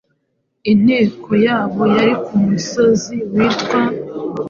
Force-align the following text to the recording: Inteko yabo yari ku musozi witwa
Inteko 0.71 1.29
yabo 1.45 1.81
yari 1.95 2.13
ku 2.25 2.33
musozi 2.47 3.15
witwa 3.33 3.79